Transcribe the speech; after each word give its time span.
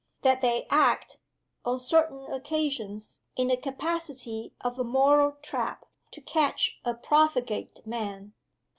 That 0.23 0.41
they 0.41 0.65
act, 0.71 1.19
on 1.63 1.77
certain 1.77 2.23
occasions, 2.33 3.19
in 3.35 3.49
the 3.49 3.55
capacity 3.55 4.51
of 4.59 4.79
a 4.79 4.83
moral 4.83 5.33
trap 5.43 5.85
to 6.13 6.21
catch 6.21 6.79
a 6.83 6.95
profligate 6.95 7.85
man 7.85 8.33